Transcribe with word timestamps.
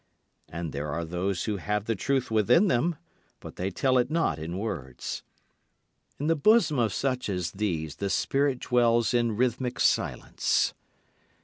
And 0.49 0.71
there 0.73 0.87
are 0.89 1.05
those 1.05 1.43
who 1.43 1.57
have 1.57 1.85
the 1.85 1.93
truth 1.93 2.31
within 2.31 2.69
them, 2.69 2.95
but 3.39 3.55
they 3.55 3.69
tell 3.69 3.99
it 3.99 4.09
not 4.09 4.39
in 4.39 4.57
words. 4.57 5.21
In 6.19 6.25
the 6.25 6.35
bosom 6.35 6.79
of 6.79 6.91
such 6.91 7.29
as 7.29 7.51
these 7.51 7.97
the 7.97 8.09
spirit 8.09 8.59
dwells 8.61 9.13
in 9.13 9.37
rhythmic 9.37 9.79
silence. 9.79 10.73